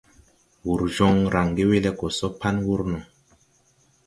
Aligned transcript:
Wur 0.65 0.81
jon 0.95 1.17
range 1.35 1.63
we 1.69 1.77
le 1.83 1.91
go 1.99 2.07
so 2.17 2.27
pan 2.41 2.55
wur 2.65 2.81
no. 2.91 2.99